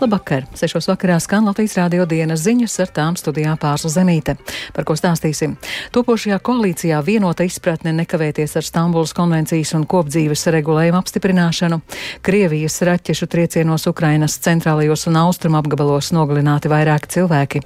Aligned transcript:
Labvakar! 0.00 0.46
Sešos 0.56 0.86
vakarā 0.88 1.18
skan 1.20 1.44
Latvijas 1.44 1.74
rādio 1.76 2.06
dienas 2.08 2.40
ziņas 2.46 2.78
ar 2.80 2.92
tām 2.96 3.16
studijā 3.20 3.52
pārsla 3.60 3.90
zemīte. 3.92 4.32
Par 4.72 4.86
ko 4.88 4.96
stāstīsim? 4.96 5.58
Topošajā 5.92 6.38
koalīcijā 6.40 7.02
vienota 7.04 7.44
izpratne 7.44 7.92
nekavēties 7.98 8.56
ar 8.56 8.64
Stambulas 8.64 9.12
konvencijas 9.12 9.74
un 9.76 9.84
kopdzīves 9.84 10.46
regulējumu 10.56 11.02
apstiprināšanu. 11.02 11.82
Krievijas 12.24 12.80
raķešu 12.88 13.28
triecienos 13.28 13.84
Ukrainas 13.92 14.40
centrālajos 14.40 15.04
un 15.12 15.20
austrumu 15.20 15.60
apgabalos 15.60 16.14
nogalināti 16.16 16.72
vairāki 16.72 17.18
cilvēki. 17.18 17.64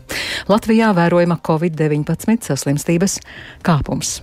Latvijā 0.50 0.90
vērojama 0.98 1.38
Covid-19 1.38 2.50
saslimstības 2.50 3.20
kāpums. 3.62 4.18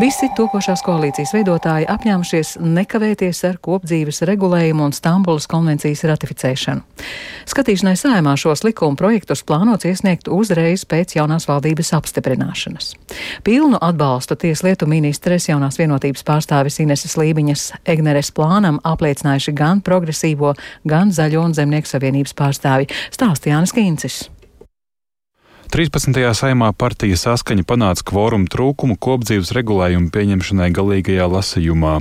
Visi 0.00 0.30
topošās 0.32 0.80
koalīcijas 0.80 1.34
veidotāji 1.34 1.84
apņēmušies 1.92 2.54
nekavēties 2.64 3.40
ar 3.44 3.58
kopdzīves 3.60 4.22
regulējumu 4.30 4.86
un 4.86 4.94
Stambulas 4.96 5.44
konvencijas 5.50 6.06
ratificēšanu. 6.08 6.80
Skatīšanai 7.50 7.92
sājumā 8.00 8.32
šos 8.40 8.64
likuma 8.64 8.96
projektus 8.96 9.44
plānots 9.44 9.84
iesniegt 9.90 10.30
uzreiz 10.32 10.86
pēc 10.88 11.18
jaunās 11.18 11.44
valdības 11.50 11.92
apstiprināšanas. 11.98 12.94
Pilnu 13.44 13.76
atbalstu 13.76 14.40
tieslietu 14.40 14.88
ministres 14.88 15.50
jaunās 15.50 15.76
vienotības 15.82 16.24
pārstāvis 16.24 16.80
Ineses 16.80 17.18
Lībiņas 17.20 17.68
Egneres 17.84 18.32
plānam 18.32 18.80
apliecinājuši 18.80 19.58
gan 19.58 19.84
progresīvo, 19.84 20.56
gan 20.88 21.12
zaļo 21.12 21.44
un 21.50 21.60
zemnieku 21.60 21.92
savienības 21.92 22.38
pārstāvi 22.40 22.88
stāstījānis 23.12 23.76
Kīncis. 23.76 24.22
13. 25.70 26.16
saimā 26.34 26.72
partija 26.74 27.14
saskaņa 27.14 27.62
panāca 27.62 28.02
kvorumu 28.08 28.48
trūkumu 28.50 28.96
kopdzīves 28.98 29.52
regulējumu 29.54 30.08
pieņemšanai 30.10 30.66
galīgajā 30.74 31.28
lasījumā. 31.30 31.92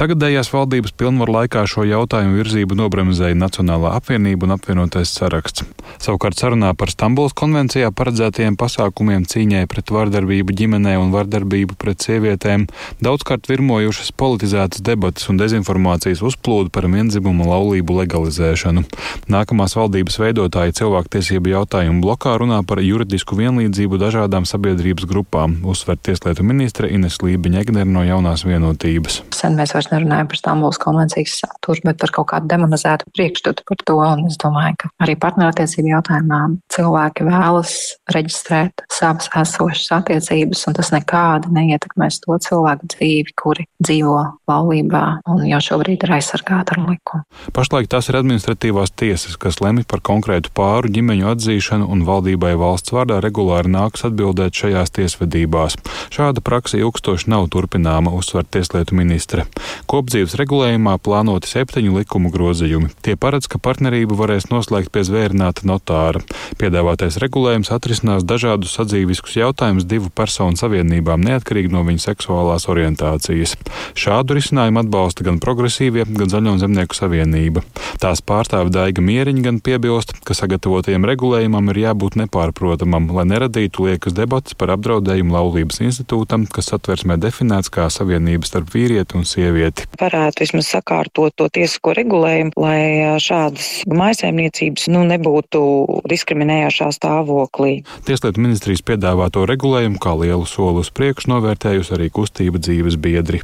Tagadējās 0.00 0.48
valdības 0.50 0.90
pilnvaru 0.98 1.36
laikā 1.36 1.62
šo 1.70 1.84
jautājumu 1.86 2.40
virzību 2.40 2.74
nobremzēja 2.80 3.38
Nacionālā 3.38 3.92
apvienība 4.00 4.48
un 4.48 4.56
apvienotais 4.56 5.12
saraksts. 5.14 5.62
Savukārt 6.02 6.40
sarunā 6.42 6.72
par 6.74 6.90
Stambuls 6.90 7.36
konvencijā 7.38 7.92
paredzētajiem 7.94 8.56
pasākumiem 8.58 9.22
cīņai 9.30 9.68
pret 9.70 9.94
vardarbību 9.94 10.58
ģimenē 10.58 10.96
un 10.98 11.14
vardarbību 11.14 11.78
pret 11.78 12.02
sievietēm 12.02 12.66
daudzkārt 13.06 13.46
virmojušas 13.52 14.10
politizētas 14.18 14.82
debatas 14.82 15.30
un 15.30 15.38
dezinformācijas 15.38 16.24
uzplūdu 16.26 16.74
par 16.74 16.90
vienzimumu 16.90 17.46
laulību 17.52 18.00
legalizēšanu. 18.02 18.82
Nākamās 19.30 19.78
valdības 19.78 20.18
veidotāji 20.24 20.80
cilvēktiesību 20.82 21.54
jautājumu 21.54 22.02
blokā 22.02 22.34
runā 22.42 22.64
par 22.66 22.82
juridisku 22.82 23.11
juridisku 23.12 23.36
vienlīdzību 23.36 23.98
dažādām 24.00 24.46
sabiedrības 24.48 25.04
grupām, 25.04 25.58
uzsver 25.68 25.98
tieslietu 26.00 26.46
ministre 26.48 26.88
Ines 26.88 27.18
Lībiņa 27.20 27.60
Egner 27.60 27.84
no 27.84 28.00
jaunās 28.06 28.46
vienotības. 28.48 29.18
Sen 29.36 29.58
mēs 29.58 29.74
vairs 29.76 29.90
nerunājam 29.92 30.30
par 30.30 30.38
Stambulas 30.40 30.80
konvencijas 30.80 31.34
saturu, 31.42 31.82
bet 31.84 31.98
par 32.00 32.12
kaut 32.16 32.30
kādu 32.30 32.48
demonizētu 32.48 33.12
priekšstatu 33.12 33.66
par 33.68 33.82
to. 33.84 33.98
Un 34.00 34.24
es 34.30 34.38
domāju, 34.40 34.78
ka 34.80 34.88
arī 35.04 35.18
partnerattiecību 35.20 35.92
jautājumā 35.92 36.40
cilvēki 36.72 37.26
vēlas 37.28 37.74
reģistrēt 38.16 38.86
savas 38.88 39.28
esošas 39.42 39.92
attiecības, 39.98 40.64
un 40.70 40.78
tas 40.78 40.92
nekādi 40.94 41.52
neietekmēs 41.52 42.22
to 42.24 42.38
cilvēku 42.48 42.88
dzīvi, 42.94 43.36
kuri 43.36 43.68
dzīvo 43.84 44.16
laulībā 44.48 45.04
un 45.28 45.44
jau 45.50 45.60
šobrīd 45.68 46.08
ir 46.08 46.16
aizsargāti 46.16 46.78
ar 46.78 46.82
likumu. 46.86 47.26
Pašlaik 47.52 47.92
tās 47.92 48.08
ir 48.08 48.22
administratīvās 48.22 48.96
tiesas, 48.96 49.36
kas 49.36 49.60
lemj 49.60 49.84
par 49.90 50.00
konkrētu 50.00 50.54
pāru 50.56 50.88
ģimeņu 50.96 51.28
atzīšanu 51.34 51.92
un 51.92 52.06
valdībai 52.08 52.54
valsts 52.60 52.94
vārdā 53.02 53.18
regulāri 53.22 53.70
nāks 53.72 54.04
atbildēt 54.06 54.54
šajās 54.54 54.94
tiesvedībās. 54.94 55.74
Šāda 56.14 56.42
praksa 56.44 56.78
ilgstoši 56.78 57.30
nav 57.32 57.48
turpināma, 57.50 58.12
uzsver 58.14 58.46
tieslietu 58.46 58.94
ministre. 58.94 59.46
Kopdzīves 59.90 60.36
regulējumā 60.38 60.94
plānoti 61.02 61.50
septiņu 61.50 61.96
likumu 61.98 62.30
grozījumi. 62.30 62.92
Tie 63.02 63.16
paredz, 63.18 63.48
ka 63.50 63.58
partnerību 63.58 64.14
varēs 64.18 64.48
noslēgt 64.52 64.92
pie 64.94 65.02
zvērināta 65.08 65.66
notāra. 65.66 66.22
Piedāvātais 66.60 67.18
regulējums 67.22 67.72
atrisinās 67.74 68.22
dažādus 68.22 68.76
sadzīviskus 68.78 69.34
jautājumus 69.40 69.88
divu 69.88 70.12
personu 70.14 70.60
savienībām, 70.60 71.24
neatkarīgi 71.26 71.72
no 71.74 71.82
viņu 71.88 72.04
seksuālās 72.06 72.68
orientācijas. 72.70 73.56
Šādu 73.98 74.38
risinājumu 74.38 74.84
atbalsta 74.84 75.26
gan 75.26 75.42
progresīvie, 75.42 76.06
gan 76.06 76.30
Zaļo 76.32 76.54
zemnieku 76.62 76.96
savienība. 76.96 77.64
Tās 78.02 78.22
pārstāve 78.24 78.70
Daiga 78.72 79.02
Mieriņa 79.04 79.46
gan 79.48 79.60
piebilst, 79.64 80.14
ka 80.26 80.36
sagatavotajam 80.36 81.04
regulējumam 81.08 81.72
ir 81.72 81.82
jābūt 81.86 82.20
nepārprotamam 82.22 82.91
lēmumam, 82.92 83.16
lai 83.16 83.24
neradītu 83.26 83.86
liekas 83.86 84.14
debatas 84.14 84.54
par 84.54 84.72
apdraudējumu 84.76 85.32
laulības 85.32 85.80
institūtam, 85.82 86.46
kas 86.46 86.70
satversmē 86.72 87.16
definēts 87.20 87.70
kā 87.72 87.88
savienība 87.90 88.46
starp 88.46 88.72
vīrieti 88.74 89.16
un 89.16 89.24
sievieti. 89.24 89.86
Varētu 90.00 90.44
vismaz 90.44 90.68
sakārtot 90.68 91.34
to 91.36 91.48
tiesisko 91.48 91.94
regulējumu, 91.96 92.52
lai 92.56 93.18
šādas 93.22 93.84
mājasēmniecības 93.88 94.88
nu, 94.92 95.04
nebūtu 95.08 95.62
diskriminējošā 96.10 96.90
stāvoklī. 96.98 97.82
Tieslietu 98.06 98.42
ministrijas 98.42 98.84
piedāvāto 98.84 99.46
regulējumu 99.48 100.00
kā 100.02 100.14
lielu 100.18 100.46
soli 100.46 100.84
uz 100.84 100.92
priekšu 100.92 101.32
novērtējusi 101.32 101.96
arī 101.96 102.10
kustība 102.12 102.60
dzīves 102.62 102.98
biedri 103.00 103.42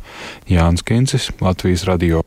Jānis 0.50 0.84
Kincis, 0.84 1.30
Latvijas 1.40 1.86
radio. 1.88 2.24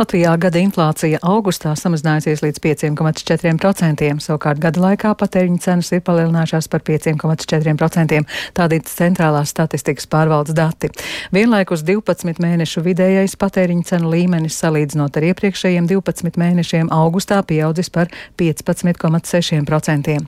Latvijā 0.00 0.32
gada 0.40 0.60
inflācija 0.62 1.20
augustā 1.26 1.74
samazinājusies 1.76 2.42
līdz 2.44 2.60
5,4%, 2.64 4.08
savukārt 4.24 4.62
gada 4.62 4.80
laikā 4.80 5.12
patēriņa 5.20 5.60
cenas 5.64 5.90
ir 5.92 6.02
palielinājušās 6.06 6.59
par 6.68 6.82
5,4%. 6.84 8.20
Tādi 8.56 8.80
centrālās 8.88 9.52
statistikas 9.54 10.08
pārvaldes 10.10 10.56
dati. 10.56 10.90
Vienlaikus 11.34 11.84
12 11.86 12.42
mēnešu 12.42 12.82
vidējais 12.84 13.36
patēriņa 13.40 13.88
cenu 13.92 14.10
līmenis 14.12 14.58
salīdzinot 14.60 15.16
ar 15.16 15.28
iepriekšējiem 15.30 15.88
12 15.90 16.40
mēnešiem 16.40 16.92
augustā 16.94 17.40
pieaudzis 17.46 17.90
par 17.94 18.10
15,6%. 18.40 20.18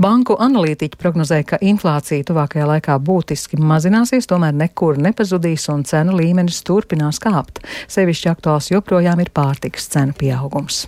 Banku 0.00 0.38
analītiķi 0.40 1.00
prognozē, 1.00 1.42
ka 1.48 1.60
inflācija 1.60 2.26
tuvākajā 2.30 2.70
laikā 2.74 2.98
būtiski 3.04 3.60
mazināsies, 3.60 4.28
tomēr 4.30 4.56
nekur 4.64 4.98
nepazudīs 5.02 5.68
un 5.74 5.84
cenu 5.88 6.16
līmenis 6.18 6.62
turpinās 6.66 7.20
kāpt. 7.22 7.64
Sevišķi 7.92 8.32
aktuāls 8.32 8.72
joprojām 8.72 9.22
ir 9.24 9.32
pārtikas 9.34 9.90
cenu 9.92 10.16
pieaugums. 10.18 10.84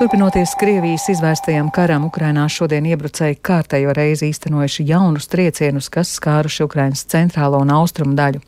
Turpinoties 0.00 0.54
Krievijas 0.56 1.02
izvērstajam 1.12 1.66
karam, 1.76 2.06
Ukrainā 2.08 2.46
šodien 2.48 2.86
iebrucēji 2.88 3.36
kārtējo 3.44 3.92
reizi 3.92 4.30
īstenojuši 4.30 4.86
jaunus 4.88 5.28
triecienus, 5.28 5.90
kas 5.92 6.14
skāruši 6.16 6.64
Ukrainas 6.64 7.02
centrālo 7.04 7.60
un 7.60 7.74
austrumu 7.74 8.16
daļu. 8.16 8.40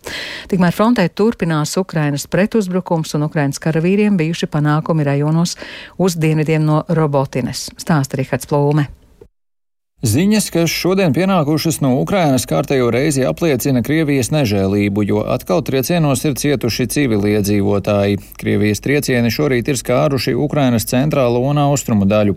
Tikmēr 0.48 0.72
frontē 0.72 1.04
turpinās 1.12 1.76
Ukrainas 1.76 2.24
pretuzbrukums 2.24 3.12
un 3.18 3.28
Ukrainas 3.28 3.60
karavīriem 3.60 4.16
bijuši 4.16 4.48
panākumi 4.48 5.04
rajonos 5.04 5.58
uz 6.00 6.16
dienvidiem 6.16 6.64
no 6.64 6.80
Robotines. 6.88 7.68
Stāsta 7.76 8.16
Rihards 8.16 8.48
Plūme. 8.48 8.88
Ziņas, 10.02 10.48
kas 10.50 10.72
šodien 10.74 11.12
pienākušas 11.14 11.76
no 11.78 11.92
Ukrainas, 12.00 12.42
kārtējo 12.50 12.88
reizi 12.90 13.22
apliecina 13.22 13.84
Krievijas 13.86 14.32
nežēlību, 14.34 15.04
jo 15.06 15.20
atkal 15.30 15.60
triecienos 15.62 16.24
ir 16.26 16.34
cietuši 16.40 16.88
civiliedzīvotāji. 16.90 18.18
Krievijas 18.40 18.82
triecieni 18.82 19.30
šorīt 19.30 19.70
ir 19.70 19.78
skāruši 19.78 20.34
Ukrainas 20.34 20.88
centrālo 20.90 21.44
un 21.46 21.60
austrumu 21.62 22.08
daļu. 22.10 22.34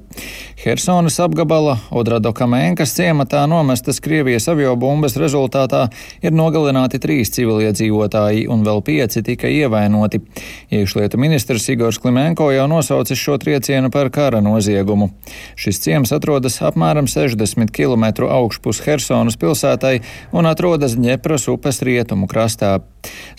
Hersonas 0.61 1.17
apgabala 1.25 1.79
Odradokamenkas 1.89 2.93
ciematā 2.99 3.47
nomestas 3.49 3.97
Krievijas 3.97 4.45
aviobumbas 4.53 5.17
rezultātā 5.17 5.87
ir 6.21 6.37
nogalināti 6.37 7.01
trīs 7.01 7.33
civiliedzīvotāji 7.33 8.45
un 8.45 8.61
vēl 8.61 8.85
pieci 8.85 9.25
tika 9.25 9.49
ievainoti. 9.49 10.21
Iekšlietu 10.69 11.17
ministrs 11.17 11.65
Igors 11.73 11.97
Klimenko 11.97 12.51
jau 12.53 12.69
nosaucis 12.69 13.17
šo 13.25 13.41
triecienu 13.41 13.89
par 13.89 14.13
kara 14.13 14.45
noziegumu. 14.45 15.09
Šis 15.57 15.81
ciems 15.81 16.13
atrodas 16.13 16.61
apmēram 16.61 17.09
60 17.09 17.54
50 17.55 17.71
km 17.71 18.27
augšpus 18.29 18.81
Hersonas 18.85 19.37
pilsētai 19.39 19.99
un 20.35 20.45
atrodas 20.49 20.97
Ņepras 20.99 21.47
upes 21.51 21.81
rietumu 21.85 22.27
krastā. 22.27 22.79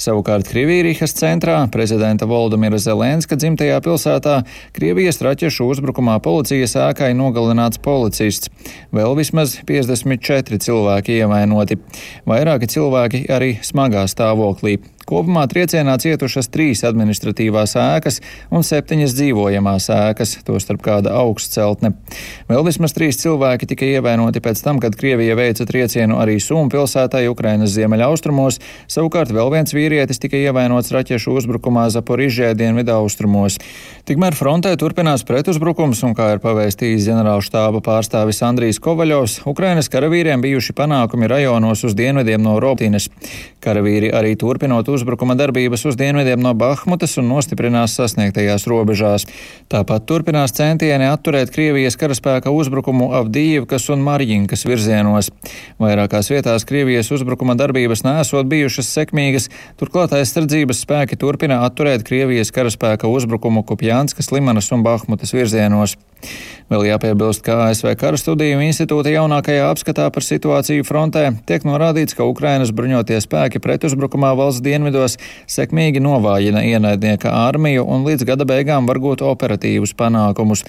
Savukārt 0.01 0.49
Krievijas 0.51 1.15
centrā, 1.17 1.59
prezidenta 1.73 2.29
Voldemira 2.29 2.79
Zelenska 2.83 3.39
dzimtajā 3.39 3.79
pilsētā, 3.85 4.41
Krievijas 4.77 5.23
raķešu 5.25 5.69
uzbrukumā 5.75 6.19
policijas 6.25 6.77
ēkai 6.89 7.13
nogalināts 7.19 7.81
policists. 7.83 8.53
Vēl 8.95 9.17
vismaz 9.19 9.59
54 9.69 10.61
cilvēki 10.67 11.21
ievainoti. 11.23 11.81
Vairāki 12.29 12.71
cilvēki 12.77 13.25
arī 13.33 13.57
smagā 13.65 14.05
stāvoklī. 14.11 14.79
Kopumā 15.07 15.45
triecienā 15.47 15.93
cietušas 16.03 16.49
trīs 16.51 16.81
administratīvās 16.83 17.77
ēkas 17.79 18.17
un 18.51 18.65
septiņas 18.67 19.13
dzīvojamās 19.15 19.87
ēkas, 19.95 20.33
tostarp 20.49 20.83
kāda 20.83 21.13
augstceltne. 21.21 21.93
Vēl 22.49 22.65
vismaz 22.67 22.97
trīs 22.97 23.21
cilvēki 23.21 23.69
tika 23.71 23.87
ievainoti 23.87 24.43
pēc 24.43 24.65
tam, 24.65 24.81
kad 24.83 24.99
Krievija 24.99 25.37
veica 25.39 25.63
triecienu 25.69 26.19
arī 26.19 26.41
Sūmu 26.43 26.73
pilsētai 26.75 27.23
Ukrainas 27.31 27.77
ziemeļaustrumos, 27.77 28.59
savukārt 28.91 29.31
vēl 29.37 29.53
viens 29.57 29.73
vīrietis 29.73 30.21
tika 30.21 30.37
ievainots 30.37 30.93
raķešu 30.93 31.33
uzbrukumā 31.41 31.87
Zaporižē 31.95 32.53
dienvidaustrumos. 32.59 33.57
Tikmēr 34.07 34.37
frontē 34.37 34.75
turpinās 34.79 35.25
pretuzbrukums, 35.27 36.03
un, 36.07 36.13
kā 36.15 36.29
ir 36.35 36.43
pavēstījis 36.45 37.09
ģenerālštāba 37.09 37.81
pārstāvis 37.83 38.43
Andrijs 38.47 38.79
Kovaļovs, 38.85 39.41
Ukrainas 39.49 39.89
karavīriem 39.93 40.45
bijuši 40.45 40.77
panākumi 40.77 41.31
rajonos 41.33 41.83
uz 41.89 41.97
dienvidiem 41.99 42.45
no 42.45 42.59
Robtīnes. 42.63 43.09
Karavīri 43.67 44.13
arī 44.15 44.37
turpinot 44.39 44.87
uzbrukuma 44.93 45.35
darbības 45.35 45.89
uz 45.91 45.97
dienvidiem 45.99 46.39
no 46.39 46.53
Bahmutas 46.55 47.17
un 47.19 47.27
nostiprinās 47.33 47.97
sasniegtajās 47.99 48.69
robežās. 48.71 49.27
Tāpat 49.73 50.07
turpinās 50.07 50.55
centieni 50.55 51.09
atturēt 51.09 51.51
Krievijas 51.55 51.99
karaspēka 51.99 52.53
uzbrukumu 52.55 53.09
Avdījivkas 53.19 53.89
un 53.91 54.05
Marģinkas 54.07 54.63
virzienos. 54.69 55.33
Vairākās 55.83 56.31
vietās 56.31 56.69
Krievijas 56.69 57.11
uzbrukuma 57.17 57.59
darbības 57.59 58.05
nesot 58.07 58.47
bijušas 58.47 58.93
sekmīgas, 59.01 59.46
turklāt 59.81 60.15
aizsardzības 60.15 60.85
spēki 60.87 61.19
turpina 61.19 61.65
atturēt 61.67 62.07
Krievijas 62.07 62.55
karaspēka 62.55 63.11
uzbrukumu 63.11 63.65
Kupjā 63.67 63.97
Brjānskas, 63.97 64.29
Limanas 64.35 64.73
un 64.75 64.83
Bahmutas 64.85 65.33
virzienos. 65.33 65.95
Vēl 66.67 66.83
jāpiebilst, 66.89 67.45
ka 67.47 67.69
ASV 67.69 67.93
Kara 67.95 68.19
studiju 68.19 68.59
institūta 68.65 69.13
jaunākajā 69.13 69.69
apskatā 69.71 70.09
par 70.11 70.25
situāciju 70.27 70.83
frontē 70.89 71.29
tiek 71.47 71.63
norādīts, 71.63 72.17
ka 72.19 72.27
Ukrainas 72.27 72.73
bruņotie 72.75 73.21
spēki 73.23 73.61
pretuzbrukumā 73.63 74.33
valsts 74.35 74.65
dienvidos 74.67 75.15
sekmīgi 75.47 76.03
novājina 76.03 76.65
ienaidnieka 76.67 77.31
armiju 77.31 77.85
un 77.87 78.03
līdz 78.09 78.27
gada 78.27 78.49
beigām 78.51 78.91
var 78.91 78.99
gūt 79.05 79.23
operatīvus 79.23 79.95
panākumus. 79.95 80.65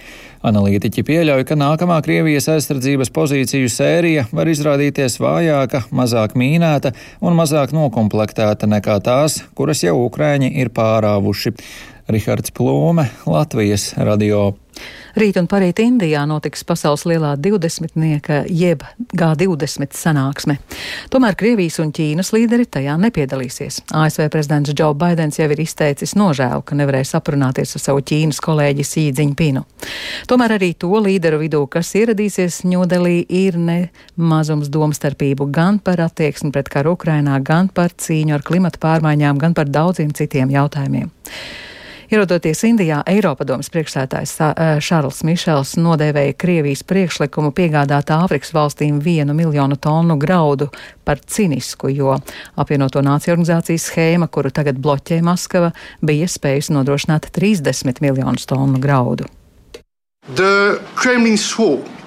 Analītiķi 0.46 1.02
pieļauj, 1.08 1.48
ka 1.50 1.58
nākamā 1.58 1.98
Krievijas 2.06 2.46
aizsardzības 2.54 3.10
pozīciju 3.18 3.74
sērija 3.74 4.28
var 4.38 4.54
izrādīties 4.54 5.18
vājāka, 5.24 5.88
mazāk 5.90 6.38
mīnēta 6.38 6.94
un 7.26 7.34
mazāk 7.42 7.74
nokomplektēta 7.74 8.70
nekā 8.70 9.02
tās, 9.02 9.42
kuras 9.58 9.82
jau 9.82 9.98
Ukraiņi 10.06 10.54
ir 10.62 10.70
pārāvuši. 10.78 11.58
Rihards 12.08 12.54
Plūme, 12.56 13.10
Latvijas 13.26 13.96
radio. 13.98 14.54
Rīt 15.18 15.34
un 15.40 15.48
parīt 15.50 15.80
Indijā 15.82 16.22
notiks 16.30 16.62
pasaules 16.68 17.02
lielā 17.10 17.32
20-nieka 17.42 18.44
jeb 18.54 18.84
G20 19.18 19.96
sanāksme. 19.98 20.60
Tomēr 21.10 21.34
Krievijas 21.40 21.80
un 21.82 21.90
Ķīnas 21.96 22.30
līderi 22.36 22.68
tajā 22.70 22.94
nepiedalīsies. 23.02 23.80
ASV 23.98 24.28
prezidents 24.30 24.76
Džo 24.78 24.92
Baidens 24.94 25.40
jau 25.40 25.48
ir 25.50 25.64
izteicis 25.64 26.14
nožēlu, 26.20 26.62
ka 26.62 26.78
nevarēja 26.78 27.16
saprunāties 27.16 27.74
ar 27.80 27.82
savu 27.82 28.04
Ķīnas 28.06 28.38
kolēģi 28.46 28.86
Sīdziņpinu. 28.92 29.64
Tomēr 30.30 30.54
arī 30.60 30.76
to 30.78 30.94
līderu 31.02 31.42
vidū, 31.42 31.64
kas 31.66 31.96
ieradīsies 31.98 32.60
Ņūdelī, 32.70 33.24
ir 33.26 33.58
ne 33.58 33.80
mazums 34.22 34.70
domstarpību 34.70 35.50
gan 35.50 35.80
par 35.82 36.04
attieksmi 36.06 36.54
pret 36.54 36.70
karu 36.70 36.94
Ukrainā, 36.94 37.40
gan 37.42 37.74
par 37.74 37.98
cīņu 37.98 38.38
ar 38.38 38.46
klimata 38.46 38.86
pārmaiņām, 38.86 39.42
gan 39.42 39.58
par 39.58 39.66
daudziem 39.66 40.14
citiem 40.14 40.54
jautājumiem. 40.54 41.10
Ierodoties 42.08 42.62
Indijā, 42.64 43.02
Eiropadomas 43.04 43.68
priekšsētājs 43.68 44.38
Šarls 44.80 45.18
Mišels 45.28 45.74
nodēvēja 45.76 46.38
Krievijas 46.40 46.86
priekšlikumu 46.88 47.52
piegādāt 47.52 48.14
Āfrikas 48.16 48.54
valstīm 48.56 49.02
vienu 49.04 49.36
miljonu 49.36 49.76
tonu 49.76 50.16
graudu 50.16 50.70
par 51.04 51.20
cinisku, 51.20 51.92
jo 51.92 52.14
apvienoto 52.56 53.04
nāciju 53.04 53.36
organizācijas 53.36 53.90
schēma, 53.92 54.30
kuru 54.32 54.54
tagad 54.56 54.80
bloķē 54.80 55.20
Maskava, 55.20 55.74
bija 56.00 56.32
spējusi 56.32 56.78
nodrošināt 56.78 57.28
30 57.36 58.00
miljonus 58.00 58.48
tonu 58.48 58.80
graudu. 58.80 59.28
The 60.36 60.80
Kremlin 60.96 61.38
swore 61.38 61.98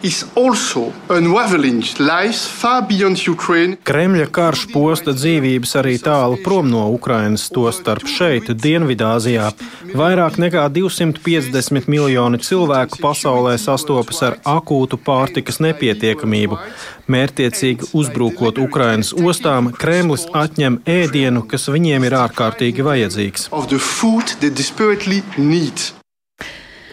Kremļa 3.85 4.27
karš 4.33 4.63
posta 4.73 5.13
dzīvības 5.13 5.75
arī 5.81 5.99
tālu 6.01 6.39
prom 6.45 6.71
no 6.73 6.87
Ukrainas, 6.95 7.49
tostarp 7.53 8.09
šeit, 8.09 8.49
Dienvidāzijā. 8.63 9.51
Vairāk 9.93 10.39
nekā 10.41 10.65
250 10.73 11.91
miljoni 11.93 12.41
cilvēku 12.41 13.01
pasaulē 13.03 13.59
sastopas 13.61 14.23
ar 14.25 14.39
akūtu 14.57 15.01
pārtikas 15.05 15.61
nepietiekamību. 15.61 16.57
Mērtiecīgi 17.11 17.93
uzbrukot 17.93 18.61
Ukrainas 18.63 19.13
ostām, 19.13 19.73
Kremlis 19.77 20.29
atņem 20.33 20.81
ēdienu, 20.89 21.45
kas 21.45 21.69
viņiem 21.69 22.09
ir 22.09 22.21
ārkārtīgi 22.25 22.89
vajadzīgs. 22.89 23.51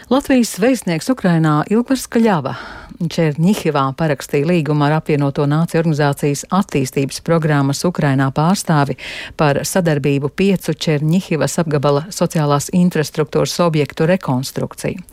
Latvijas 0.08 0.54
vēstnieks 0.56 1.10
Ukrainā 1.12 1.58
Ilgvars 1.68 2.06
Kaļava 2.08 2.54
Černihivā 2.98 3.84
parakstīja 3.98 4.46
līgumu 4.48 4.86
ar 4.86 4.98
apvienoto 4.98 5.44
nāciju 5.48 5.82
organizācijas 5.82 6.44
attīstības 6.54 7.20
programmas 7.26 7.84
Ukrainā 7.86 8.28
pārstāvi 8.34 8.96
par 9.38 9.60
sadarbību 9.68 10.30
piecu 10.34 10.74
Černihivas 10.74 11.58
apgabala 11.62 12.06
sociālās 12.14 12.70
infrastruktūras 12.74 13.58
objektu 13.64 14.08
rekonstrukciju. 14.08 15.04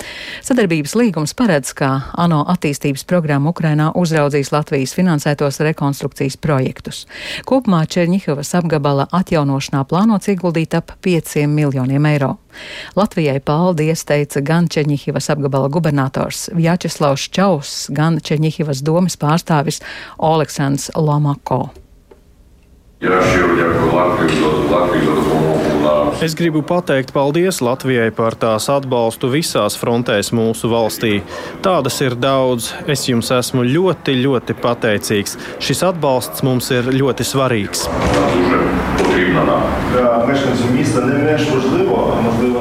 Sadarbības 0.46 0.96
līgums 1.00 1.36
paredz, 1.38 1.74
ka 1.78 1.92
ANO 2.14 2.44
attīstības 2.56 3.06
programma 3.10 3.52
Ukrainā 3.54 3.92
uzraudzīs 3.96 4.54
Latvijas 4.56 4.96
finansētos 4.98 5.62
rekonstrukcijas 5.66 6.40
projektus. 6.42 7.04
Kopumā 7.46 7.84
Černihivas 7.86 8.56
apgabala 8.58 9.10
atjaunošanā 9.12 9.86
plānots 9.90 10.32
ieguldīt 10.32 10.74
ap 10.78 10.98
5 11.06 11.46
miljoniem 11.52 12.12
eiro. 12.14 12.36
Latvijai 12.96 13.40
paldies 13.44 14.06
teica 14.08 14.42
gan 14.46 14.70
Čeņihivas 14.72 15.28
apgabala 15.34 15.70
gubernators 15.72 16.50
Vjačeslavs 16.56 17.28
Čaus, 17.36 17.65
gan 17.96 18.20
Čeņihivas 18.24 18.84
domas 18.86 19.18
pārstāvis 19.22 19.82
Oleksandrs 20.18 20.92
Lomako. 20.96 21.66
Es 26.26 26.34
gribu 26.34 26.62
pateikt 26.64 27.12
paldies 27.14 27.60
Latvijai 27.62 28.08
par 28.16 28.38
tās 28.40 28.70
atbalstu 28.72 29.28
visās 29.34 29.76
frontēs 29.78 30.32
mūsu 30.34 30.72
valstī. 30.72 31.20
Tādas 31.66 32.00
ir 32.02 32.16
daudz. 32.16 32.72
Es 32.88 33.04
jums 33.10 33.30
esmu 33.36 33.66
ļoti, 33.68 34.16
ļoti 34.24 34.56
pateicīgs. 34.64 35.36
Šis 35.60 35.84
atbalsts 35.92 36.46
mums 36.48 36.72
ir 36.72 36.88
ļoti 36.96 37.28
svarīgs. 37.28 37.86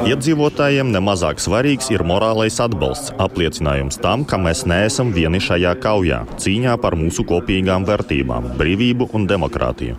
Iedzīvotājiem 0.05 0.91
nemazāk 0.93 1.39
svarīgs 1.41 1.87
ir 1.89 2.03
morālais 2.05 2.59
atbalsts, 2.61 3.09
apliecinājums 3.17 3.97
tam, 4.03 4.21
ka 4.29 4.37
mēs 4.37 4.61
neesam 4.69 5.09
vieni 5.15 5.41
šajā 5.41 5.73
kaujā, 5.81 6.19
cīņā 6.37 6.77
par 6.83 6.93
mūsu 6.99 7.25
kopīgām 7.25 7.89
vērtībām, 7.89 8.53
brīvību 8.61 9.09
un 9.17 9.25
demokrātiju. 9.33 9.97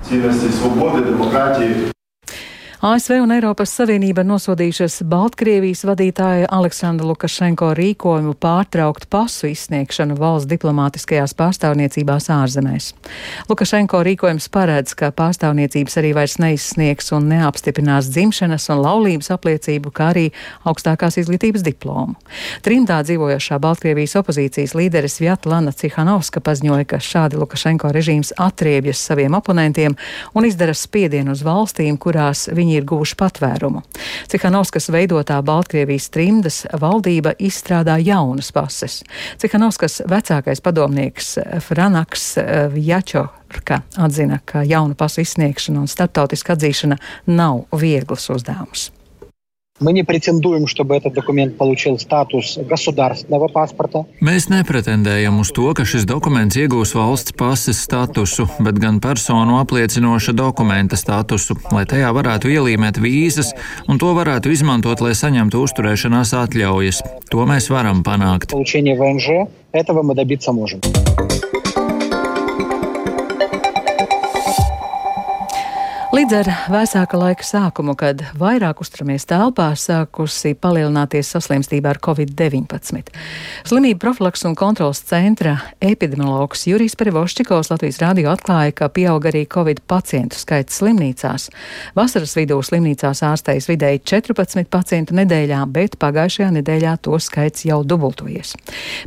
ASV 2.81 3.23
un 3.25 3.31
Eiropas 3.33 3.71
Savienība 3.73 4.21
nosodījušas 4.21 4.99
Baltkrievijas 5.09 5.81
vadītāja 5.89 6.51
Aleksandra 6.53 7.07
Lukašenko 7.09 7.71
rīkojumu 7.73 8.35
pārtraukt 8.37 9.07
pasu 9.09 9.49
izsniegšanu 9.49 10.13
valsts 10.21 10.51
diplomātiskajās 10.51 11.33
pārstāvniecībās 11.39 12.29
ārzemēs. 12.35 12.91
Lukašenko 13.49 14.03
rīkojums 14.05 14.51
paredz, 14.53 14.93
ka 14.93 15.09
pārstāvniecības 15.17 15.97
arī 16.03 16.11
vairs 16.19 16.37
neizsniegs 16.43 17.09
un 17.17 17.31
neapstiprinās 17.33 18.11
dzimšanas 18.13 18.69
un 18.75 18.83
laulības 18.85 19.33
apliecību, 19.33 19.95
kā 19.97 20.11
arī 20.13 20.27
augstākās 20.69 21.17
izglītības 21.25 21.65
diplomu. 21.65 22.19
Trimdā 22.61 23.01
dzīvojošā 23.09 23.57
Baltkrievijas 23.57 24.19
opozīcijas 24.21 24.77
līderis 24.77 25.17
Vjatlana 25.25 25.73
Cihanovska 25.73 26.45
paziņoja, 26.45 26.91
ka 26.93 27.01
šādi 27.01 27.41
Lukašenko 27.41 27.95
režīms 27.97 28.35
atriebjas 28.37 29.01
saviem 29.09 29.41
oponentiem 29.41 29.97
un 30.37 30.53
izdara 30.53 30.77
spiedienu 30.77 31.33
uz 31.33 31.41
valstīm, 31.47 31.97
kurās 31.97 32.51
viņi 32.53 32.66
viņi 32.67 32.81
ir 32.81 32.87
guvuši 32.89 33.17
patvērumu. 33.21 33.83
Cihanovskas 34.31 34.91
veidotā 34.91 35.39
Baltkrievijas 35.47 36.11
trimdas 36.11 36.65
valdība 36.75 37.37
izstrādā 37.39 37.99
jaunas 38.03 38.51
pases. 38.53 39.03
Cihanovskas 39.39 40.03
vecākais 40.09 40.63
padomnieks 40.65 41.37
Franaks 41.63 42.37
Jačorka 42.75 43.83
atzina, 43.97 44.41
ka 44.45 44.65
jaunu 44.67 44.99
pasu 44.99 45.23
izsniegšana 45.23 45.85
un 45.85 45.91
starptautiska 45.91 46.57
atzīšana 46.57 46.99
nav 47.27 47.65
viegls 47.73 48.31
uzdevums. 48.31 48.91
Мы 49.82 49.94
не 49.94 50.04
претендуем, 50.04 50.68
чтобы 50.68 50.96
этот 50.96 51.14
документ 51.14 51.58
получил 51.58 51.98
статус 51.98 52.58
государственного 52.58 53.48
паспорта. 53.48 54.06
Mēs 54.22 54.46
nepretendējam 54.54 55.42
uz 55.42 55.50
to, 55.50 55.66
ka 55.74 55.88
šis 55.90 56.06
dokuments 56.06 56.54
iegūs 56.54 56.94
valsts 56.94 57.34
pases 57.34 57.82
statusu, 57.82 58.46
bet 58.62 58.78
gan 58.78 59.02
personu 59.02 59.58
apliecinoša 59.58 60.38
dokumenta 60.38 61.00
statusu, 61.02 61.58
lai 61.74 61.88
tajā 61.90 62.14
varētu 62.14 62.54
ielīmēt 62.54 63.02
vīzas 63.02 63.56
un 63.90 63.98
to 63.98 64.14
varētu 64.14 64.54
izmantot, 64.54 65.02
lai 65.02 65.18
saņemtu 65.18 65.66
uzturēšanās 65.66 66.36
atļaujas. 66.46 67.02
To 67.34 67.50
mēs 67.50 67.74
varam 67.74 68.06
panākt. 68.06 68.54
Этого 69.74 70.04
мы 70.04 70.16
добиться 70.16 70.52
можем. 70.52 70.82
Līdz 76.17 76.33
ar 76.33 76.49
vēsāka 76.73 77.19
laika 77.21 77.45
sākumu, 77.45 77.93
kad 77.99 78.23
vairāk 78.41 78.79
uzturamies 78.81 79.27
telpā, 79.29 79.67
sākusi 79.77 80.55
palielināties 80.57 81.29
saslimstība 81.35 81.91
ar 81.93 81.99
covid-19. 82.01 83.11
Slimību 83.69 84.01
profilaks 84.01 84.47
un 84.49 84.55
kontrols 84.57 85.03
centra 85.05 85.59
epidemiologs 85.85 86.65
Jurijs 86.71 86.97
Perivoščikovs 86.97 87.69
Latvijas 87.69 88.01
rādio 88.01 88.31
atklāja, 88.33 88.73
ka 88.79 88.89
pieaug 88.97 89.29
arī 89.29 89.43
covid 89.53 89.83
pacientu 89.85 90.41
skaits 90.41 90.79
slimnīcās. 90.81 91.51
Vasaras 91.99 92.33
vidū 92.39 92.63
slimnīcās 92.65 93.21
ārstējas 93.27 93.69
vidēji 93.69 94.01
14 94.15 94.73
pacientu 94.73 95.19
nedēļā, 95.21 95.61
bet 95.69 95.99
pagājušajā 96.01 96.49
nedēļā 96.57 96.95
to 97.05 97.21
skaits 97.21 97.67
jau 97.69 97.83
dubultojies. 97.85 98.55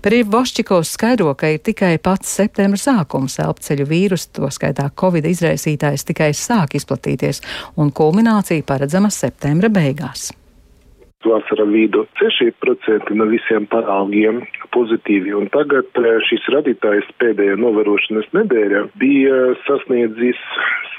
Perivoščikovs 0.05 0.93
skaidro, 0.99 1.33
ka 1.33 1.55
ir 1.55 1.65
tikai 1.71 1.95
pats 1.97 2.37
septembra 2.37 2.77
sākums, 2.77 3.41
elpceļu 3.41 3.89
vīrusu, 3.95 4.31
to 4.37 4.53
skaitā 4.53 4.91
covid 4.93 5.25
izraisītājs 5.33 6.05
tikai 6.13 6.31
sāk 6.37 6.77
izplatīties 6.77 6.98
izplatīties, 6.99 7.41
un 7.77 7.91
kulminācija 7.91 8.63
paredzama 8.65 9.09
septembra 9.09 9.69
beigās. 9.69 10.31
Vasara 11.19 11.65
vidū 11.67 12.05
6% 12.15 13.11
no 13.19 13.25
visiem 13.27 13.65
paraugiem 13.67 14.37
pozitīvi, 14.71 15.33
un 15.35 15.49
tagad 15.51 15.97
eh, 15.99 16.13
šis 16.23 16.45
radītājs 16.53 17.09
pēdējā 17.19 17.57
novērošanas 17.59 18.29
nedēļā 18.37 18.85
bija 19.01 19.39
sasniedzis 19.65 20.39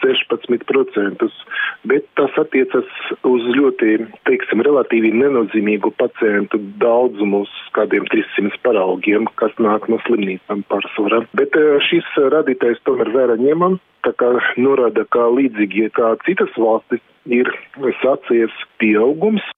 16%, 0.03 1.29
bet 1.89 2.05
tas 2.21 2.37
attiecas 2.43 2.91
uz 3.31 3.47
ļoti, 3.57 3.95
teiksim, 4.29 4.61
relatīvi 4.67 5.15
nenozīmīgu 5.23 5.95
pacientu 5.97 6.61
daudzumu 6.85 7.47
uz 7.47 7.55
kādiem 7.77 8.05
300 8.13 8.61
paraugiem, 8.67 9.29
kas 9.41 9.57
nāk 9.57 9.89
no 9.89 10.03
slimnīcām 10.05 10.67
pārsvarā. 10.69 11.23
Bet 11.41 11.57
eh, 11.57 11.79
šis 11.89 12.11
radītājs 12.37 12.83
tomēr 12.85 13.09
vērā 13.17 13.39
ņemam, 13.41 13.79
tā 14.05 14.13
kā 14.21 14.35
norāda, 14.61 15.07
ka 15.17 15.31
līdzīgi 15.33 15.89
kā 15.97 16.13
citas 16.29 16.53
valstis 16.61 17.01
ir 17.25 17.49
sācies 18.03 18.53
pieaugums 18.77 19.49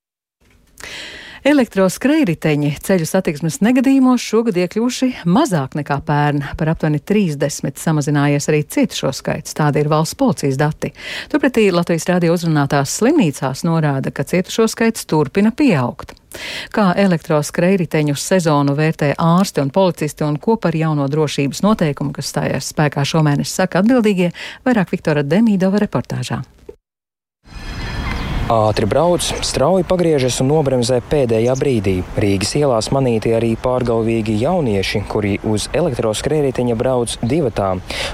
Elektroskrējriteņi 1.42 2.68
ceļu 2.86 3.06
satiksmes 3.08 3.56
negadījumos 3.66 4.22
šogad 4.22 4.60
iekļuvuši 4.62 5.08
mazāk 5.26 5.72
nekā 5.74 5.96
pērn. 6.06 6.44
Par 6.54 6.70
aptuveni 6.70 7.00
30 7.02 7.82
samazinājies 7.82 8.46
arī 8.46 8.60
cietušo 8.62 9.10
skaits. 9.18 9.56
Tādi 9.58 9.82
ir 9.82 9.90
valsts 9.90 10.14
policijas 10.20 10.60
dati. 10.60 10.92
Turpretī 11.32 11.66
Latvijas 11.74 12.06
rādio 12.12 12.36
uzrunātās 12.36 12.94
slimnīcās 13.00 13.64
norāda, 13.66 14.14
ka 14.14 14.22
cietušo 14.22 14.68
skaits 14.70 15.08
turpina 15.10 15.50
pieaugt. 15.50 16.14
Kā 16.70 16.92
elektroskrējriteņu 17.02 18.14
sezonu 18.14 18.78
vērtē 18.78 19.10
ārsti 19.18 19.66
un 19.66 19.74
policisti 19.74 20.22
un 20.22 20.38
ko 20.38 20.60
par 20.62 20.78
jauno 20.78 21.10
drošības 21.10 21.66
noteikumu, 21.66 22.14
kas 22.14 22.30
stājās 22.30 22.70
spēkā 22.70 23.02
šomēnes, 23.02 23.50
saka 23.50 23.82
atbildīgie, 23.82 24.30
vairāk 24.62 24.94
Viktora 24.94 25.26
Demīdova 25.26 25.82
reportāžā. 25.82 26.44
Ātri 28.52 28.84
brauc, 28.84 29.24
strauji 29.46 29.84
pagriežas 29.88 30.36
un 30.42 30.50
nobremzē 30.50 30.98
pēdējā 31.08 31.54
brīdī. 31.56 31.94
Rīgas 32.20 32.50
ielās 32.58 32.90
manīti 32.92 33.32
arī 33.32 33.54
pārgalvīgi 33.56 34.34
jaunieši, 34.42 35.00
kuri 35.08 35.38
uz 35.48 35.70
elektroskrējējiņa 35.78 36.76
brauc 36.76 37.14
divatā. 37.24 37.70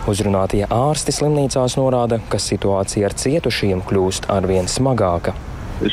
Uzrunātie 0.06 0.62
ārsti 0.70 1.16
slimnīcās 1.16 1.74
norāda, 1.80 2.20
ka 2.30 2.38
situācija 2.38 3.10
ar 3.10 3.18
cietušiem 3.18 3.82
kļūst 3.88 4.30
arvien 4.30 4.70
smagāka. 4.70 5.34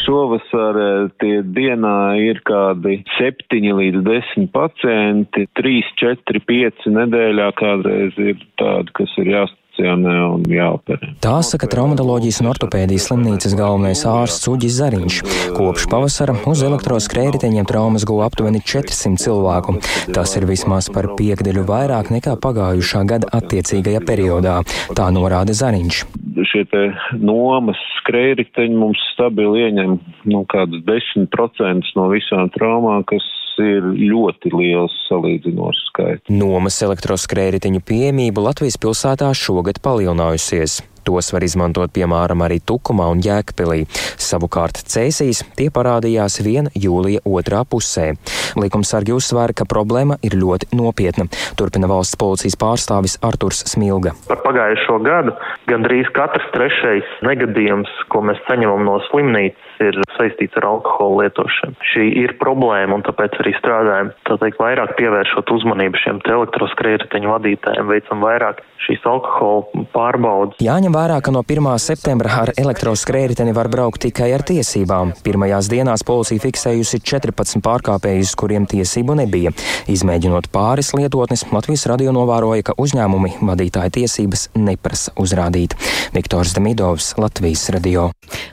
Šovasar 0.06 0.82
eh, 0.84 0.94
tie 1.22 1.42
dienā 1.58 1.98
ir 2.22 2.44
kādi 2.46 3.00
7 3.18 3.74
līdz 3.82 4.06
10 4.06 4.50
pacienti, 4.54 5.50
3, 5.58 5.84
4, 6.06 6.46
5 6.54 6.90
nedēļā 7.02 7.52
kādreiz 7.58 8.18
ir 8.22 8.42
tādi, 8.62 8.94
kas 9.02 9.22
ir 9.22 9.38
jāstāv 9.40 9.65
jāinjekcionē 9.76 10.16
un 10.34 10.44
jāoperē. 10.48 11.16
Tā 11.24 11.42
saka 11.44 11.68
traumatoloģijas 11.68 12.42
un 12.42 12.50
ortopēdijas 12.52 13.08
slimnīcas 13.10 13.56
galvenais 13.58 14.06
ārsts 14.06 14.48
Uģis 14.48 14.78
Zariņš. 14.80 15.20
Kopš 15.56 15.88
pavasara 15.92 16.36
uz 16.48 16.64
elektroskrējriteņiem 16.64 17.66
traumas 17.66 18.06
guva 18.06 18.28
aptuveni 18.30 18.62
400 18.62 19.20
cilvēku. 19.20 19.80
Tas 20.14 20.36
ir 20.38 20.48
vismaz 20.48 20.90
par 20.90 21.16
piekdeļu 21.18 21.66
vairāk 21.68 22.12
nekā 22.14 22.38
pagājušā 22.42 23.06
gada 23.06 23.30
attiecīgajā 23.36 24.04
periodā. 24.06 24.62
Tā 24.96 25.10
norāda 25.12 25.54
Zariņš. 25.56 26.04
Šie 26.46 26.66
nomas 27.20 27.80
skrējriteņi 28.02 28.76
mums 28.76 29.00
stabili 29.14 29.66
ieņem 29.66 29.98
nu, 30.32 30.44
kādus 30.52 30.84
10% 30.88 31.96
no 31.96 32.10
visām 32.12 32.52
traumām, 32.54 33.06
kas 33.08 33.24
ir 33.62 33.86
ļoti 33.96 34.52
liels 34.56 34.96
salīdzinošs 35.10 35.86
skaits. 35.92 36.34
Nomas 36.34 36.82
elektroskrējriteņu 36.86 37.84
pieejamību 37.86 38.48
Latvijas 38.48 38.80
pilsētā 38.82 39.32
šogad 39.38 39.82
palielinājusies. 39.86 40.82
Tos 41.06 41.30
var 41.34 41.44
izmantot 41.46 41.94
piemēram 41.94 42.42
arī 42.46 42.58
Tukumā 42.66 43.06
un 43.14 43.22
Jēkpilī. 43.22 43.84
Savukārt 44.22 44.80
cēsīs 44.90 45.44
tie 45.58 45.70
parādījās 45.74 46.40
vien 46.46 46.72
jūlija 46.74 47.22
otrā 47.30 47.62
pusē. 47.70 48.14
Likumsargi 48.58 49.14
uzsvēra, 49.14 49.54
ka 49.54 49.68
problēma 49.70 50.18
ir 50.26 50.38
ļoti 50.42 50.72
nopietna. 50.74 51.28
Turpina 51.60 51.90
valsts 51.92 52.18
policijas 52.18 52.58
pārstāvis 52.58 53.20
Arturs 53.26 53.62
Smilga. 53.70 54.16
Par 54.32 54.42
pagājušo 54.46 54.98
gadu 55.06 55.36
gandrīz 55.70 56.10
katrs 56.18 56.50
trešais 56.56 57.14
negadījums, 57.26 57.92
ko 58.10 58.24
mēs 58.26 58.42
saņemam 58.50 58.86
no 58.88 58.98
slimnīcas, 59.10 59.62
ir 59.84 59.98
saistīts 60.16 60.56
ar 60.60 60.70
alkohola 60.70 61.26
lietošanu. 61.26 61.76
Šī 61.92 62.06
ir 62.24 62.36
problēma, 62.42 62.98
un 62.98 63.04
tāpēc 63.06 63.36
arī 63.44 63.52
strādājam, 63.58 64.12
tā 64.28 64.38
teikt, 64.42 64.62
vairāk 64.62 64.96
pievēršot 65.00 65.52
uzmanību 65.58 66.00
šiem 66.02 66.22
elektroskrējēju 66.24 67.32
vadītājiem, 67.34 67.90
veicam 67.92 68.24
vairāk 68.24 68.62
šīs 68.86 69.04
alkohola 69.10 69.86
pārbaudas. 69.94 70.60
Jāņem 70.64 70.95
vērā, 70.96 71.18
ka 71.24 71.32
no 71.34 71.42
1. 71.44 71.68
septembra 71.82 72.32
ar 72.44 72.52
elektroskrējēju 72.56 73.54
var 73.56 73.68
braukt 73.72 74.04
tikai 74.06 74.30
ar 74.36 74.44
tiesībām. 74.48 75.12
Pirmajās 75.26 75.68
dienās 75.72 76.04
policija 76.08 76.44
fiksējusi 76.44 77.02
14 77.04 77.62
pārkāpējus, 77.66 78.36
kuriem 78.40 78.68
tiesību 78.70 79.18
nebija. 79.20 79.52
Izmēģinot 79.92 80.48
pāris 80.54 80.94
lietotnes, 80.96 81.46
Latvijas 81.52 81.86
radio 81.92 82.14
novēroja, 82.16 82.70
ka 82.70 82.78
uzņēmumi 82.82 83.34
vadītāja 83.42 83.94
tiesības 84.00 84.50
neprasa 84.56 85.14
uzrādīt. 85.20 85.76
Viktors 86.16 86.56
Demidovs, 86.56 87.12
Latvijas 87.20 87.68
radio. 87.76 88.10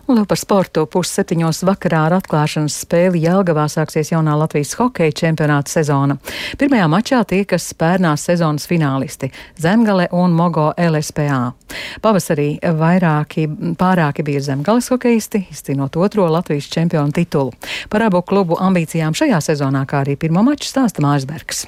Vēl 0.09 0.27
par 0.29 0.41
sportu. 0.41 0.87
Pusseptiņos 0.93 1.63
vakarā 1.69 2.07
ar 2.09 2.19
atklāšanas 2.19 2.81
spēli 2.85 3.23
Jelgavā 3.27 3.69
sāksies 3.71 4.13
jaunā 4.13 4.35
Latvijas 4.41 4.75
hokeja 4.81 5.15
čempionāta 5.23 5.77
sezona. 5.79 6.19
Pirmajā 6.61 6.89
mačā 6.91 7.23
tiekas 7.29 7.71
pērnās 7.79 8.27
sezonas 8.29 8.67
finālisti- 8.69 9.31
Zemgale 9.65 10.09
un 10.13 10.35
Mogo 10.37 10.73
LSPA. 10.77 11.53
Pavasarī 12.03 12.32
vairāki 12.63 13.49
pārāki 13.79 14.25
bija 14.27 14.41
Zemgales 14.41 14.89
hokeisti, 14.93 15.45
izcīnot 15.53 15.97
otro 15.97 16.29
Latvijas 16.31 16.71
čempionu 16.73 17.13
titulu. 17.13 17.53
Par 17.93 18.07
abu 18.09 18.23
klubu 18.23 18.57
ambīcijām 18.61 19.17
šajā 19.19 19.43
sezonā, 19.53 19.87
kā 19.87 20.05
arī 20.07 20.17
pirmo 20.17 20.43
maču 20.47 20.71
stāsta 20.71 21.05
Mārsbergs. 21.05 21.67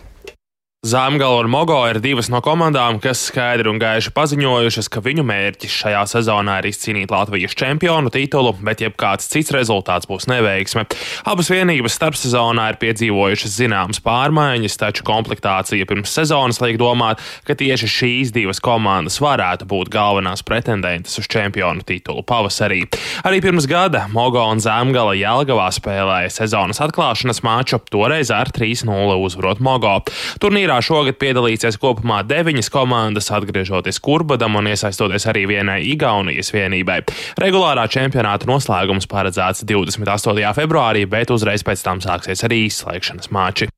Zemgala 0.84 1.40
un 1.40 1.48
Mogo 1.48 1.78
ir 1.88 1.96
divas 2.04 2.26
no 2.28 2.42
komandām, 2.44 2.98
kas 3.00 3.22
skaidri 3.30 3.70
un 3.70 3.78
gaiši 3.80 4.10
paziņojušas, 4.12 4.90
ka 4.92 5.00
viņu 5.00 5.22
mērķis 5.24 5.76
šajā 5.80 6.02
sezonā 6.10 6.58
ir 6.60 6.66
izcīnīt 6.68 7.08
Latvijas 7.08 7.54
čempionu 7.56 8.10
titulu, 8.12 8.50
bet 8.60 8.82
jebkāds 8.84 9.30
cits 9.32 9.54
rezultāts 9.56 10.04
būs 10.04 10.28
neveiksme. 10.28 10.82
Abas 11.24 11.48
vienības 11.48 11.96
starpsezonā 11.96 12.66
ir 12.68 12.78
piedzīvojušas 12.82 13.54
zināmas 13.62 14.02
pārmaiņas, 14.04 14.76
taču 14.82 15.06
komplektācija 15.08 15.88
pirms 15.88 16.12
sezonas 16.12 16.60
liek 16.60 16.76
domāt, 16.76 17.24
ka 17.48 17.56
tieši 17.56 17.88
šīs 17.88 18.34
divas 18.36 18.60
komandas 18.60 19.16
varētu 19.24 19.64
būt 19.70 19.88
galvenās 19.88 20.44
pretendentes 20.44 21.16
uz 21.16 21.30
čempionu 21.32 21.80
titulu 21.88 22.26
pavasarī. 22.28 22.82
Arī 23.24 23.40
pirms 23.40 23.64
gada 23.72 24.04
Mogo 24.12 24.44
un 24.52 24.60
Zemgala 24.60 25.16
Jelgavā 25.16 25.70
spēlēja 25.72 26.36
sezonas 26.42 26.84
atklāšanas 26.84 27.40
maču, 27.40 27.80
toreiz 27.88 28.28
ar 28.36 28.52
3-0 28.52 29.16
uzvarot 29.24 29.64
Mogo. 29.64 29.96
Turnīrā 30.44 30.73
Turnīrā 30.74 30.90
šogad 30.90 31.18
piedalīsies 31.22 31.76
kopumā 31.78 32.24
deviņas 32.26 32.66
komandas, 32.74 33.28
atgriežoties 33.30 34.00
Kurbadam 34.02 34.56
un 34.58 34.66
iesaistoties 34.66 35.28
arī 35.30 35.44
vienai 35.46 35.84
Igaunijas 35.86 36.50
vienībai. 36.50 36.96
Regulārā 37.38 37.84
čempionāta 37.86 38.48
noslēgums 38.50 39.06
paredzēts 39.06 39.62
28. 39.62 40.50
februārī, 40.58 41.04
bet 41.06 41.30
uzreiz 41.30 41.62
pēc 41.62 41.84
tam 41.86 42.02
sāksies 42.02 42.42
arī 42.48 42.64
izslēgšanas 42.66 43.30
mači. 43.30 43.70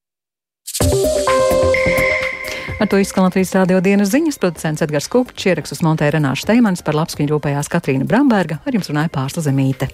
Ar 2.81 2.89
to 2.89 2.97
izskan 2.97 3.29
Latvijas 3.29 3.53
rādio 3.59 3.83
dienas 3.85 4.15
ziņas 4.17 4.41
producents 4.41 4.89
Edgars 4.89 5.13
Kupčs, 5.13 5.51
ierakstus 5.51 5.85
montē 5.85 6.09
Renāša 6.17 6.49
Steimans, 6.49 6.81
par 6.81 6.97
labskaņu 6.97 7.35
rūpējās 7.35 7.69
Katrīna 7.77 8.09
Bramberga, 8.09 8.63
ar 8.65 8.73
jums 8.73 8.89
runāja 8.89 9.13
Pārsla 9.13 9.45
Zemīte. 9.51 9.93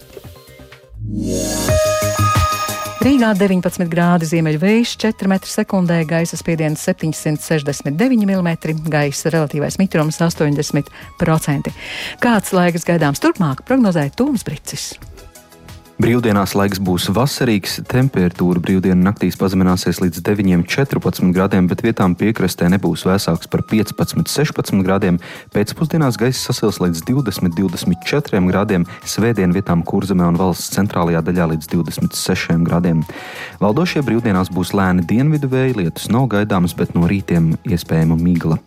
Rīgā 3.03 3.33
19 3.35 3.89
grādi 3.91 4.29
ziemeļvējš, 4.31 4.93
4 5.03 5.27
m2, 5.27 5.97
gaisa 6.07 6.39
spiediens 6.39 6.85
769 6.87 7.99
mm, 7.99 8.53
gaisa 8.93 9.33
relatīvais 9.35 9.81
mitrums 9.83 10.21
80%. 10.23 11.73
Kāds 12.23 12.55
laiks 12.55 12.87
gaidāms 12.87 13.25
turpmāk, 13.25 13.65
prognozēja 13.67 14.15
Tūms 14.15 14.47
Bricis. 14.47 14.93
Brīvdienās 16.01 16.55
laiks 16.57 16.81
būs 16.81 17.11
vasarīgs, 17.13 17.75
temperatūra 17.91 18.63
brīvdienu 18.65 19.05
naktīs 19.05 19.37
pazemināsies 19.37 19.99
līdz 20.01 20.23
9,14 20.25 21.29
grādiem, 21.37 21.67
bet 21.69 21.83
vietām 21.85 22.15
piekrastē 22.17 22.71
nebūs 22.73 23.05
vēsāks 23.05 23.51
par 23.53 23.61
15-16 23.69 24.81
grādiem. 24.87 25.19
Pēcpusdienās 25.53 26.17
gaisa 26.19 26.49
sasils 26.49 26.81
līdz 26.81 27.05
20-24 27.11 28.41
grādiem, 28.49 28.87
svētdien 29.05 29.53
vietām 29.53 29.85
kurzemē 29.85 30.31
un 30.33 30.41
valsts 30.41 30.73
centrālajā 30.79 31.21
daļā 31.29 31.51
līdz 31.53 31.69
26 31.75 32.65
grādiem. 32.65 33.05
Valdošie 33.61 34.01
brīvdienās 34.07 34.49
būs 34.55 34.73
lēni 34.73 35.05
dienvidu 35.05 35.53
vēji, 35.53 35.77
lietus 35.83 36.09
nav 36.09 36.31
gaidāmas, 36.33 36.73
bet 36.79 36.97
no 36.97 37.05
rītiem 37.05 37.53
iespējama 37.69 38.17
migla. 38.17 38.59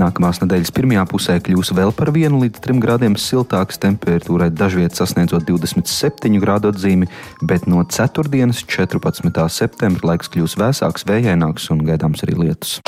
Nākamās 0.00 0.40
nedēļas 0.42 0.72
pirmajā 0.74 1.04
pusē 1.12 1.38
kļūs 1.44 1.74
vēl 1.76 1.92
par 1.92 2.14
1 2.16 2.40
līdz 2.40 2.64
3 2.64 2.80
grādiem 2.82 3.20
siltāks, 3.20 3.78
temperatūrai 3.84 4.48
dažviet 4.48 4.96
sasniedzot 4.96 5.44
27 5.44 6.40
grādu 6.40 6.69
atzīmi, 6.70 7.10
bet 7.42 7.68
no 7.70 7.84
4. 7.84 8.30
14. 8.66 9.48
septembra 9.50 10.12
laiks 10.12 10.32
kļūs 10.32 10.58
vēsāks, 10.60 11.08
vējaināks 11.10 11.70
un 11.74 11.84
gaidāms 11.88 12.26
arī 12.26 12.38
lietus. 12.44 12.80